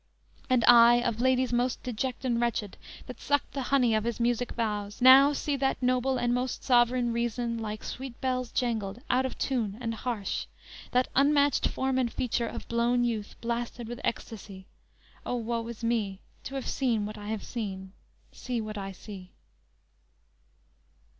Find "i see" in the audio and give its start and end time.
18.79-19.29